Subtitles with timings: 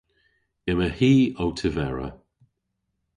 [0.71, 2.07] Yma hi ow tevera.